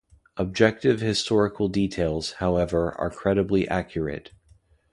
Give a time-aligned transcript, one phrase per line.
[0.35, 4.31] Objective historical details, however, are credibly accurate.